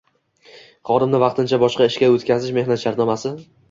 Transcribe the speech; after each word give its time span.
xodimni 0.91 1.21
vaqtincha 1.25 1.61
boshqa 1.67 1.91
ishga 1.93 2.13
o‘tkazish 2.17 2.59
Mehnat 2.61 2.87
shartnomasi 2.89 3.39